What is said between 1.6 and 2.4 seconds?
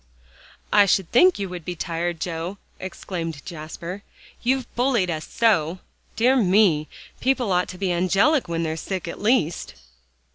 be tired,